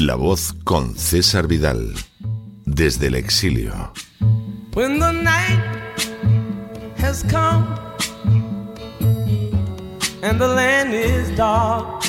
[0.00, 1.92] La voz con César Vidal,
[2.64, 3.92] desde el exilio.
[4.72, 5.60] When the night
[6.96, 7.66] has come
[10.22, 12.02] and the land is dark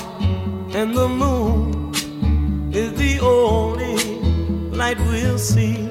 [0.73, 1.91] and the moon
[2.73, 3.98] is the only
[4.71, 5.91] light we'll see.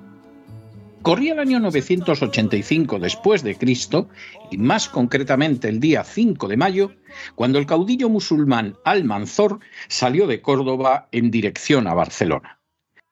[1.01, 4.09] Corría el año 985 después de Cristo,
[4.51, 6.91] y más concretamente el día 5 de mayo,
[7.33, 12.59] cuando el caudillo musulmán Almanzor salió de Córdoba en dirección a Barcelona.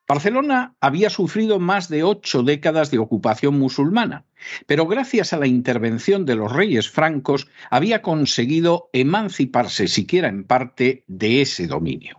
[0.08, 4.26] Barcelona había sufrido más de ocho décadas de ocupación musulmana,
[4.68, 11.04] pero gracias a la intervención de los reyes francos había conseguido emanciparse siquiera en parte
[11.08, 12.19] de ese dominio.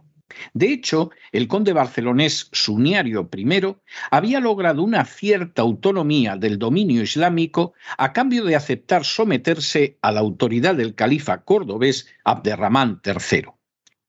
[0.54, 3.76] De hecho, el conde barcelonés Suniario I
[4.10, 10.20] había logrado una cierta autonomía del dominio islámico a cambio de aceptar someterse a la
[10.20, 13.46] autoridad del califa cordobés Abderramán III.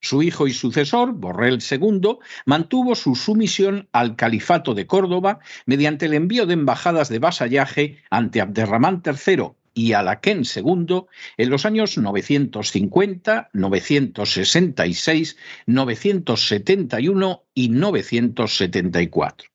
[0.03, 6.15] Su hijo y sucesor, Borrell II, mantuvo su sumisión al califato de Córdoba mediante el
[6.15, 11.05] envío de embajadas de vasallaje ante Abderramán III y Alaquén II
[11.37, 19.49] en los años 950, 966, 971 y 974.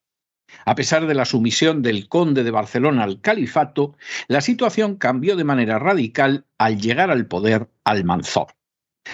[0.64, 5.44] A pesar de la sumisión del conde de Barcelona al califato, la situación cambió de
[5.44, 8.48] manera radical al llegar al poder Almanzor.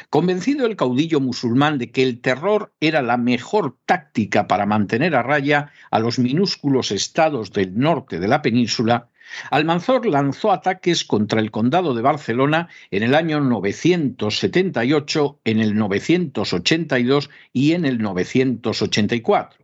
[0.08, 5.22] Convencido el caudillo musulmán de que el terror era la mejor táctica para mantener a
[5.22, 9.10] raya a los minúsculos estados del norte de la península,
[9.50, 17.30] Almanzor lanzó ataques contra el condado de Barcelona en el año 978, en el 982
[17.52, 19.62] y en el 984.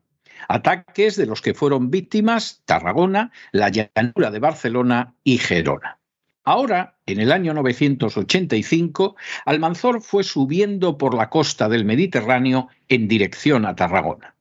[0.48, 5.98] Ataques de los que fueron víctimas Tarragona, la llanura de Barcelona y Gerona.
[6.44, 13.66] Ahora, en el año 985, Almanzor fue subiendo por la costa del Mediterráneo en dirección
[13.66, 14.34] a Tarragona.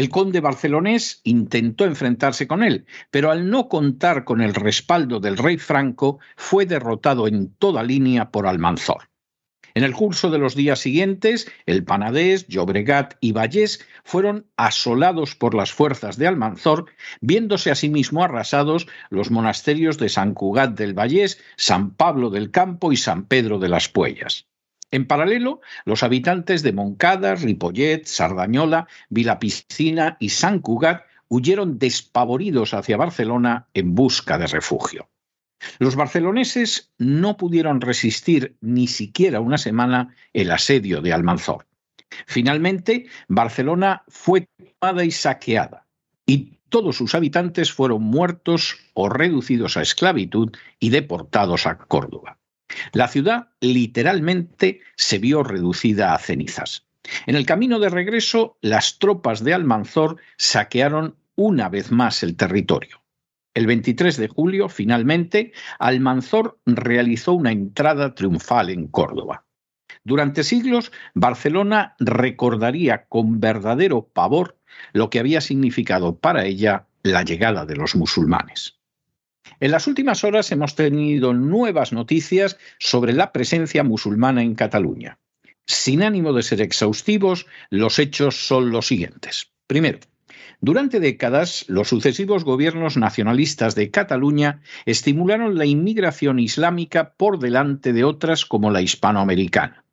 [0.00, 5.36] El conde barcelonés intentó enfrentarse con él, pero al no contar con el respaldo del
[5.36, 9.10] rey franco, fue derrotado en toda línea por Almanzor.
[9.74, 15.54] En el curso de los días siguientes, el Panadés, Llobregat y Vallés fueron asolados por
[15.54, 16.86] las fuerzas de Almanzor,
[17.20, 22.96] viéndose asimismo arrasados los monasterios de San Cugat del Vallés, San Pablo del Campo y
[22.96, 24.49] San Pedro de las Puellas.
[24.90, 32.96] En paralelo, los habitantes de Moncada, Ripollet, Sardañola, Vilapiscina y San Cugat huyeron despavoridos hacia
[32.96, 35.08] Barcelona en busca de refugio.
[35.78, 41.66] Los barceloneses no pudieron resistir ni siquiera una semana el asedio de Almanzor.
[42.26, 44.48] Finalmente, Barcelona fue
[44.80, 45.86] tomada y saqueada,
[46.26, 52.39] y todos sus habitantes fueron muertos o reducidos a esclavitud y deportados a Córdoba.
[52.92, 56.86] La ciudad literalmente se vio reducida a cenizas.
[57.26, 63.02] En el camino de regreso, las tropas de Almanzor saquearon una vez más el territorio.
[63.54, 69.44] El 23 de julio, finalmente, Almanzor realizó una entrada triunfal en Córdoba.
[70.04, 74.58] Durante siglos, Barcelona recordaría con verdadero pavor
[74.92, 78.79] lo que había significado para ella la llegada de los musulmanes.
[79.60, 85.18] En las últimas horas hemos tenido nuevas noticias sobre la presencia musulmana en Cataluña.
[85.66, 89.52] Sin ánimo de ser exhaustivos, los hechos son los siguientes.
[89.66, 90.00] Primero,
[90.62, 98.04] Durante décadas, los sucesivos gobiernos nacionalistas de Cataluña estimularon la inmigración islámica por delante de
[98.04, 99.84] otras como la hispanoamericana.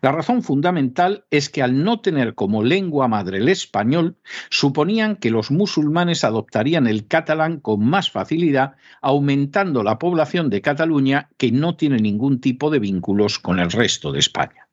[0.00, 4.16] La razón fundamental es que al no tener como lengua madre el español,
[4.50, 11.30] suponían que los musulmanes adoptarían el catalán con más facilidad, aumentando la población de Cataluña
[11.36, 14.68] que no tiene ningún tipo de vínculos con el resto de España.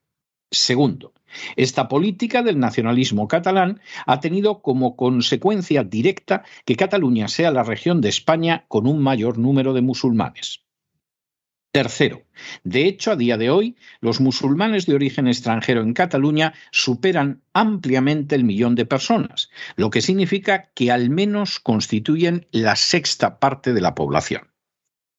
[0.51, 1.13] Segundo,
[1.55, 8.01] esta política del nacionalismo catalán ha tenido como consecuencia directa que Cataluña sea la región
[8.01, 10.62] de España con un mayor número de musulmanes.
[11.73, 12.21] Tercero,
[12.63, 18.35] de hecho, a día de hoy, los musulmanes de origen extranjero en Cataluña superan ampliamente
[18.35, 23.81] el millón de personas, lo que significa que al menos constituyen la sexta parte de
[23.81, 24.51] la población.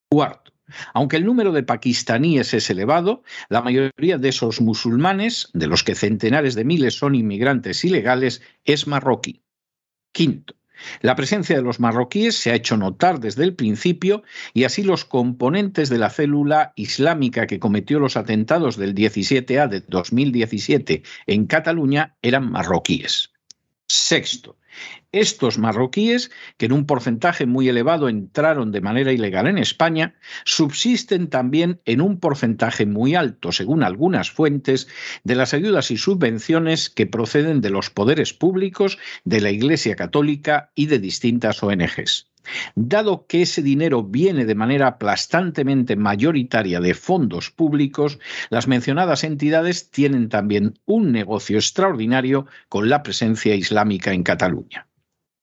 [0.08, 0.52] Cuarto,
[0.92, 5.96] aunque el número de pakistaníes es elevado, la mayoría de esos musulmanes, de los que
[5.96, 9.42] centenares de miles son inmigrantes ilegales, es marroquí.
[10.12, 10.54] Quinto,
[11.00, 14.22] la presencia de los marroquíes se ha hecho notar desde el principio
[14.52, 19.81] y así los componentes de la célula islámica que cometió los atentados del 17A de
[19.81, 23.32] 2017 en Cataluña eran marroquíes.
[23.86, 24.56] Sexto,
[25.12, 31.28] estos marroquíes, que en un porcentaje muy elevado entraron de manera ilegal en España, subsisten
[31.28, 34.88] también en un porcentaje muy alto, según algunas fuentes,
[35.22, 40.70] de las ayudas y subvenciones que proceden de los poderes públicos, de la Iglesia Católica
[40.74, 42.28] y de distintas ONGs.
[42.74, 48.18] Dado que ese dinero viene de manera aplastantemente mayoritaria de fondos públicos,
[48.50, 54.63] las mencionadas entidades tienen también un negocio extraordinario con la presencia islámica en Cataluña.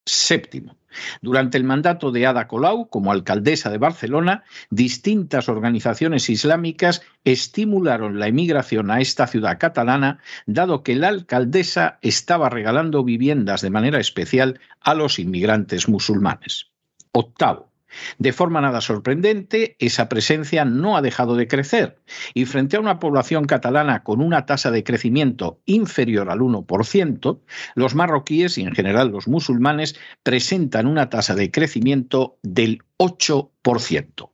[0.05, 0.77] Séptimo.
[1.21, 8.27] Durante el mandato de Ada Colau como alcaldesa de Barcelona, distintas organizaciones islámicas estimularon la
[8.27, 14.59] emigración a esta ciudad catalana, dado que la alcaldesa estaba regalando viviendas de manera especial
[14.81, 16.71] a los inmigrantes musulmanes.
[17.13, 17.70] Octavo.
[18.17, 21.99] De forma nada sorprendente, esa presencia no ha dejado de crecer
[22.33, 27.39] y frente a una población catalana con una tasa de crecimiento inferior al 1%,
[27.75, 34.29] los marroquíes y en general los musulmanes presentan una tasa de crecimiento del 8%.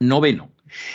[0.00, 0.52] Noveno.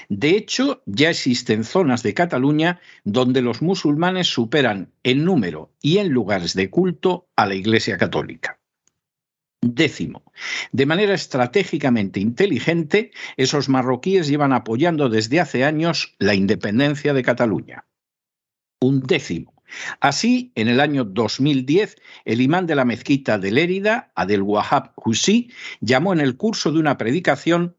[0.09, 6.09] De hecho, ya existen zonas de Cataluña donde los musulmanes superan en número y en
[6.09, 8.54] lugares de culto a la Iglesia Católica.
[9.67, 10.21] Décimo,
[10.73, 17.87] de manera estratégicamente inteligente, esos marroquíes llevan apoyando desde hace años la independencia de Cataluña.
[18.79, 19.55] Un décimo.
[19.99, 21.95] Así, en el año 2010,
[22.25, 25.51] el imán de la mezquita de Lérida, Adel Wahab Hussi,
[25.81, 27.75] llamó en el curso de una predicación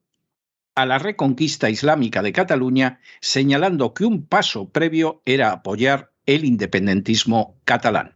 [0.75, 7.61] a la reconquista islámica de Cataluña, señalando que un paso previo era apoyar el independentismo
[7.65, 8.16] catalán.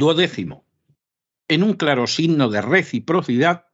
[0.00, 0.64] Duodécimo.
[1.46, 3.66] En un claro signo de reciprocidad,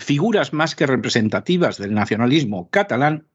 [0.00, 3.28] figuras más que representativas del nacionalismo catalán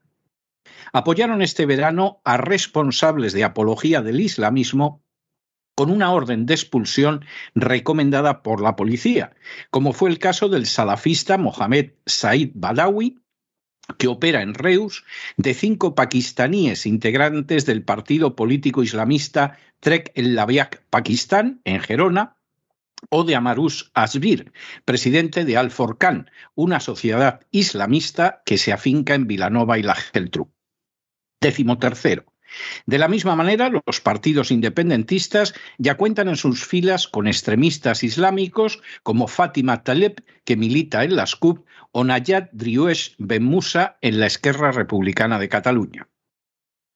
[0.91, 5.01] apoyaron este verano a responsables de apología del islamismo
[5.75, 7.23] con una orden de expulsión
[7.55, 9.33] recomendada por la policía,
[9.69, 13.17] como fue el caso del salafista Mohamed Said Badawi,
[13.97, 15.05] que opera en Reus,
[15.37, 22.35] de cinco pakistaníes integrantes del partido político islamista Trek el Labiak Pakistán, en Gerona,
[23.09, 24.51] o de Amarus Asbir,
[24.85, 30.51] presidente de Al Forcan, una sociedad islamista que se afinca en Vilanova y la Geltrú.
[31.39, 32.25] Décimo tercero.
[32.85, 38.81] De la misma manera, los partidos independentistas ya cuentan en sus filas con extremistas islámicos
[39.03, 44.27] como Fátima Taleb, que milita en las CUP, o Nayat Driouech Ben Musa en la
[44.27, 46.07] Esquerra Republicana de Cataluña.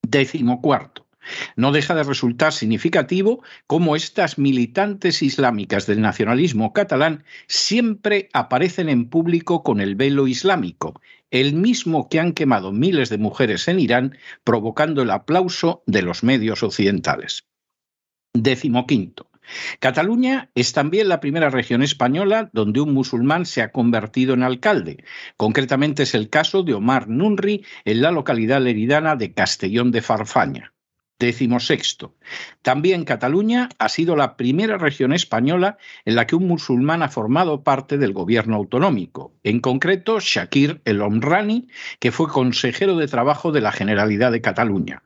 [0.02, 1.08] Décimo cuarto.
[1.56, 9.10] No deja de resultar significativo cómo estas militantes islámicas del nacionalismo catalán siempre aparecen en
[9.10, 11.00] público con el velo islámico,
[11.34, 16.24] el mismo que han quemado miles de mujeres en Irán, provocando el aplauso de los
[16.24, 17.48] medios occidentales.
[18.34, 19.32] Décimo quinto.
[19.80, 25.04] Cataluña es también la primera región española donde un musulmán se ha convertido en alcalde.
[25.36, 30.73] Concretamente es el caso de Omar Nunri en la localidad leridana de Castellón de Farfaña.
[31.20, 32.16] Décimo sexto.
[32.62, 37.64] También Cataluña ha sido la primera región española en la que un musulmán ha formado
[37.64, 43.62] parte del gobierno autonómico, en concreto Shakir El Omrani, que fue consejero de trabajo de
[43.62, 45.04] la Generalidad de Cataluña.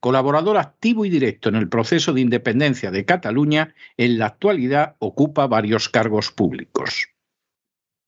[0.00, 5.46] Colaborador activo y directo en el proceso de independencia de Cataluña, en la actualidad ocupa
[5.46, 7.08] varios cargos públicos.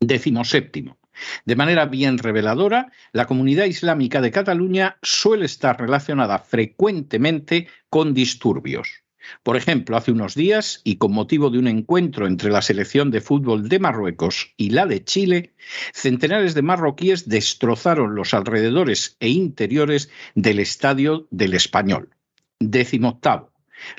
[0.00, 0.98] Décimo séptimo.
[1.44, 9.02] De manera bien reveladora, la comunidad islámica de Cataluña suele estar relacionada frecuentemente con disturbios.
[9.42, 13.20] Por ejemplo, hace unos días, y con motivo de un encuentro entre la selección de
[13.20, 15.54] fútbol de Marruecos y la de Chile,
[15.92, 22.10] centenares de marroquíes destrozaron los alrededores e interiores del estadio del Español.
[22.58, 23.20] Décimo.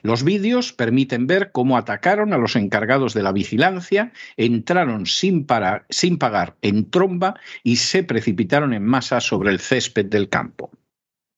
[0.01, 6.57] Los vídeos permiten ver cómo atacaron a los encargados de la vigilancia, entraron sin, pagar
[6.61, 10.71] en tromba y se precipitaron en masa sobre el césped del campo.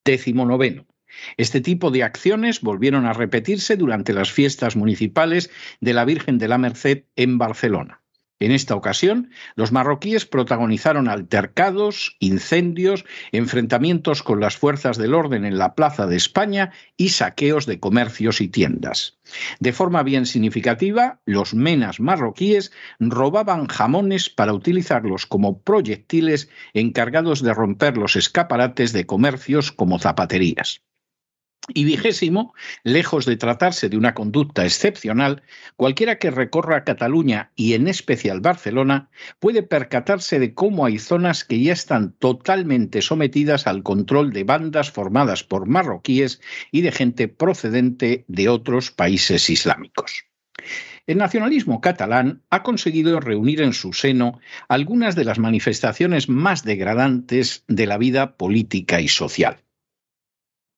[0.04, 0.86] Décimo noveno.
[1.38, 5.50] Este tipo de acciones volvieron a repetirse durante las fiestas municipales
[5.80, 8.02] de la Virgen de la Merced en Barcelona.
[8.40, 15.58] En esta ocasión, los marroquíes protagonizaron altercados, incendios, enfrentamientos con las fuerzas del orden en
[15.58, 19.18] la Plaza de España y saqueos de comercios y tiendas.
[19.62, 27.54] De forma bien significativa, los menas marroquíes robaban jamones para utilizarlos como proyectiles encargados de
[27.54, 30.82] romper los escaparates de comercios como zapaterías.
[31.74, 32.54] Y vigésimo,
[32.84, 35.42] lejos de tratarse de una conducta excepcional,
[35.76, 41.60] cualquiera que recorra Cataluña y en especial Barcelona puede percatarse de cómo hay zonas que
[41.60, 46.40] ya están totalmente sometidas al control de bandas formadas por marroquíes
[46.72, 50.26] y de gente procedente de otros países islámicos.
[51.08, 57.64] El nacionalismo catalán ha conseguido reunir en su seno algunas de las manifestaciones más degradantes
[57.68, 59.65] de la vida política y social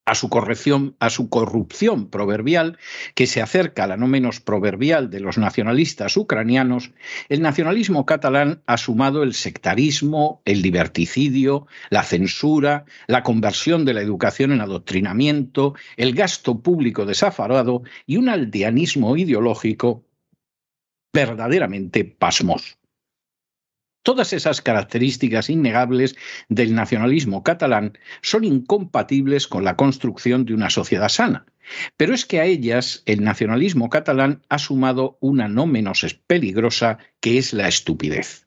[0.08, 2.78] a su corrección, a su corrupción proverbial,
[3.14, 6.92] que se acerca a la no menos proverbial de los nacionalistas ucranianos,
[7.28, 14.02] el nacionalismo catalán ha sumado el sectarismo, el liberticidio, la censura, la conversión de la
[14.02, 20.06] educación en adoctrinamiento, el gasto público desafarado y un aldeanismo ideológico
[21.14, 22.78] verdaderamente pasmoso.
[24.08, 26.16] Todas esas características innegables
[26.48, 31.46] del nacionalismo catalán son incompatibles con la construcción de una sociedad sana.
[31.98, 37.38] Pero es que a ellas el nacionalismo catalán ha sumado una no menos peligrosa, que
[37.38, 38.47] es la estupidez.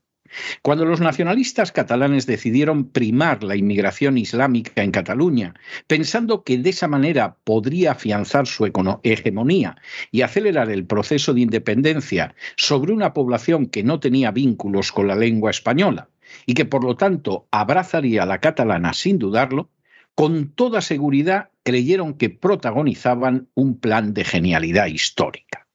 [0.62, 5.54] Cuando los nacionalistas catalanes decidieron primar la inmigración islámica en Cataluña,
[5.86, 8.70] pensando que de esa manera podría afianzar su
[9.02, 9.76] hegemonía
[10.10, 15.16] y acelerar el proceso de independencia sobre una población que no tenía vínculos con la
[15.16, 16.08] lengua española
[16.46, 19.70] y que por lo tanto abrazaría a la catalana sin dudarlo,
[20.14, 25.66] con toda seguridad creyeron que protagonizaban un plan de genialidad histórica.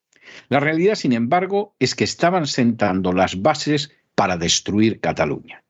[0.50, 5.66] La realidad, sin embargo, es que estaban sentando las bases para destruir Cataluña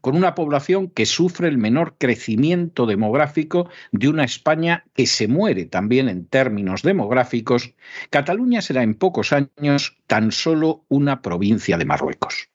[0.00, 5.66] con una población que sufre el menor crecimiento demográfico de una España que se muere
[5.66, 7.74] también en términos demográficos,
[8.10, 12.48] Cataluña será en pocos años tan solo una provincia de Marruecos.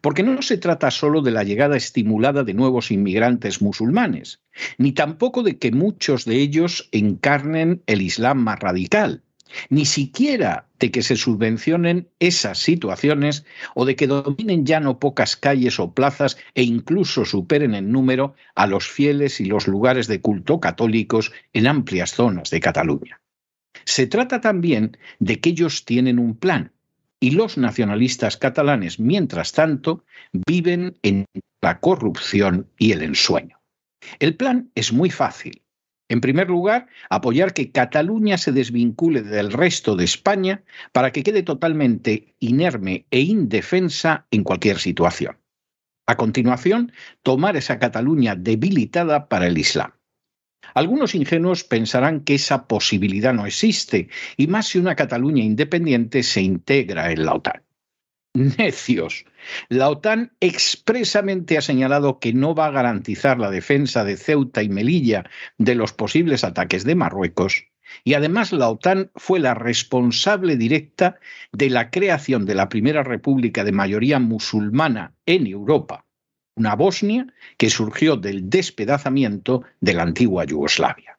[0.00, 4.40] Porque no se trata solo de la llegada estimulada de nuevos inmigrantes musulmanes,
[4.76, 9.22] ni tampoco de que muchos de ellos encarnen el Islam más radical,
[9.68, 15.36] ni siquiera de que se subvencionen esas situaciones o de que dominen ya no pocas
[15.36, 20.20] calles o plazas e incluso superen en número a los fieles y los lugares de
[20.20, 23.20] culto católicos en amplias zonas de Cataluña.
[23.84, 26.72] Se trata también de que ellos tienen un plan
[27.20, 31.24] y los nacionalistas catalanes, mientras tanto, viven en
[31.60, 33.58] la corrupción y el ensueño.
[34.20, 35.62] El plan es muy fácil
[36.08, 40.62] en primer lugar, apoyar que Cataluña se desvincule del resto de España
[40.92, 45.36] para que quede totalmente inerme e indefensa en cualquier situación.
[46.06, 49.92] A continuación, tomar esa Cataluña debilitada para el Islam.
[50.74, 56.40] Algunos ingenuos pensarán que esa posibilidad no existe, y más si una Cataluña independiente se
[56.42, 57.67] integra en la OTAN
[58.38, 59.24] necios.
[59.68, 64.68] La OTAN expresamente ha señalado que no va a garantizar la defensa de Ceuta y
[64.68, 65.28] Melilla
[65.58, 67.66] de los posibles ataques de Marruecos.
[68.04, 71.18] Y además la OTAN fue la responsable directa
[71.52, 76.04] de la creación de la primera república de mayoría musulmana en Europa,
[76.54, 77.26] una Bosnia
[77.56, 81.17] que surgió del despedazamiento de la antigua Yugoslavia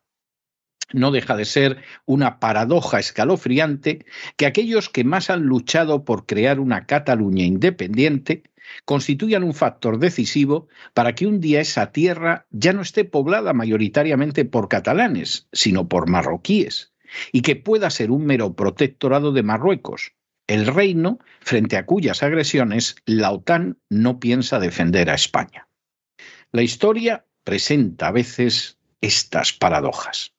[0.94, 4.06] no deja de ser una paradoja escalofriante
[4.38, 8.44] que aquellos que más han luchado por crear una Cataluña independiente
[8.86, 14.46] constituyan un factor decisivo para que un día esa tierra ya no esté poblada mayoritariamente
[14.46, 16.94] por catalanes, sino por marroquíes,
[17.32, 20.14] y que pueda ser un mero protectorado de Marruecos,
[20.48, 25.68] el reino frente a cuyas agresiones la OTAN no piensa defender a España.
[26.52, 30.34] La historia presenta a veces estas paradojas.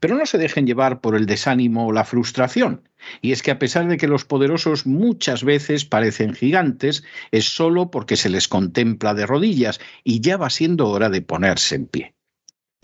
[0.00, 2.88] Pero no se dejen llevar por el desánimo o la frustración.
[3.20, 7.90] Y es que a pesar de que los poderosos muchas veces parecen gigantes, es solo
[7.90, 12.16] porque se les contempla de rodillas y ya va siendo hora de ponerse en pie.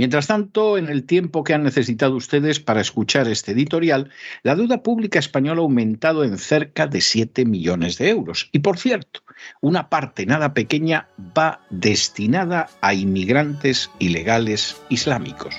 [0.02, 4.10] Mientras tanto, en el tiempo que han necesitado ustedes para escuchar este editorial,
[4.42, 8.48] la deuda pública española ha aumentado en cerca de 7 millones de euros.
[8.50, 9.20] Y por cierto,
[9.60, 11.06] una parte nada pequeña
[11.38, 15.54] va destinada a inmigrantes ilegales islámicos,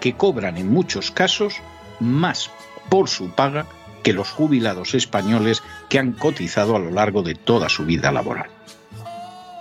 [0.00, 1.54] que cobran en muchos casos
[2.00, 2.50] más
[2.88, 3.66] por su paga
[4.02, 8.48] que los jubilados españoles que han cotizado a lo largo de toda su vida laboral.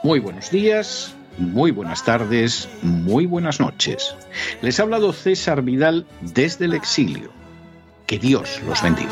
[0.04, 4.16] Muy buenos días, muy buenas tardes, muy buenas noches.
[4.62, 7.32] Les ha hablado César Vidal desde el exilio.
[8.06, 9.12] Que Dios los bendiga.